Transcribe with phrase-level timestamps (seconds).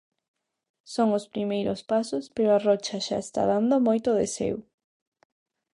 [0.93, 4.55] Son os primeiros pasos, pero a Rocha xa está dando moito de seu.